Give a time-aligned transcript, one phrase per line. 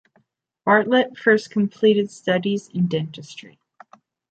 [0.65, 3.59] Bartlett first completed studies in dentistry.